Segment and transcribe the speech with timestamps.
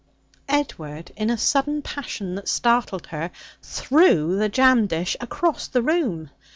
[0.49, 3.29] Edward, in a sudden passion that startled her,
[3.61, 6.31] threw the jam dish across the room.